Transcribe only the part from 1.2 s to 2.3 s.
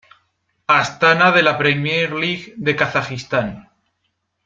de la Premier